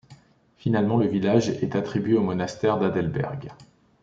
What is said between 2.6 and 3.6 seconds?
d'Adelberg.